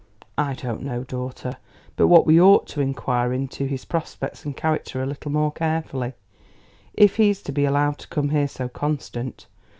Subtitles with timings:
[0.39, 1.57] I don't know, daughter,
[1.95, 6.13] but what we ought to inquire into his prospects and character a little more carefully,
[6.95, 9.45] if he's to be allowed to come here so constant.